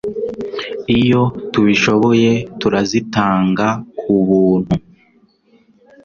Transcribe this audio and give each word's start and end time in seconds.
iyo 0.99 1.21
tubishoboye 1.51 2.31
turazitanga 2.59 3.67
ku 3.97 4.13
buntu 4.27 4.73